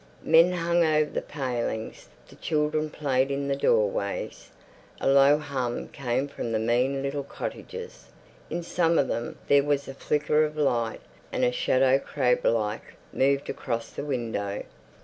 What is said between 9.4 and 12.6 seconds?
there was a flicker of light, and a shadow, crab